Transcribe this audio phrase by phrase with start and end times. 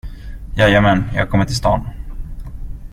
[0.55, 1.87] Jajamän, jag kommer till stan.